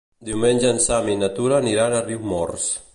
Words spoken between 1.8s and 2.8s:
a Riumors.